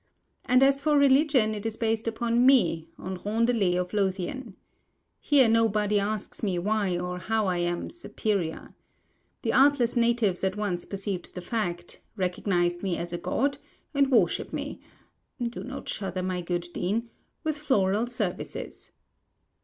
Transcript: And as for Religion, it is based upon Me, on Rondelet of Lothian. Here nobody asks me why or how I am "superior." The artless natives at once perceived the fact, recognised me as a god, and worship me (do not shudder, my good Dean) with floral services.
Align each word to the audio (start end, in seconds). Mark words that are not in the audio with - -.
And 0.45 0.63
as 0.63 0.81
for 0.81 0.97
Religion, 0.97 1.53
it 1.53 1.63
is 1.63 1.77
based 1.77 2.07
upon 2.07 2.43
Me, 2.43 2.87
on 2.97 3.19
Rondelet 3.23 3.75
of 3.79 3.93
Lothian. 3.93 4.55
Here 5.19 5.47
nobody 5.47 5.99
asks 5.99 6.41
me 6.41 6.57
why 6.57 6.97
or 6.97 7.19
how 7.19 7.45
I 7.45 7.57
am 7.57 7.91
"superior." 7.91 8.73
The 9.43 9.53
artless 9.53 9.95
natives 9.95 10.43
at 10.43 10.57
once 10.57 10.85
perceived 10.85 11.35
the 11.35 11.41
fact, 11.41 11.99
recognised 12.17 12.81
me 12.81 12.97
as 12.97 13.13
a 13.13 13.19
god, 13.19 13.59
and 13.93 14.09
worship 14.09 14.51
me 14.51 14.81
(do 15.39 15.63
not 15.63 15.87
shudder, 15.87 16.23
my 16.23 16.41
good 16.41 16.69
Dean) 16.73 17.11
with 17.43 17.55
floral 17.59 18.07
services. 18.07 18.89